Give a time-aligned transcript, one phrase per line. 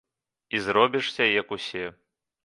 [0.49, 1.93] І зробішся як усе.